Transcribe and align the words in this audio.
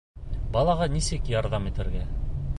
Балаға 0.55 0.87
нисек 0.95 1.31
ярҙам 1.35 1.71
итергә? 1.75 2.05